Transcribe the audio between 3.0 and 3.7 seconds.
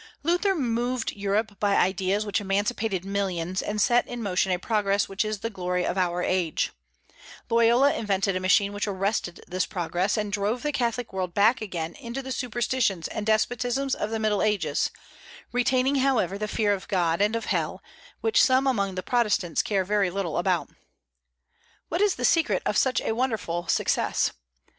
the millions,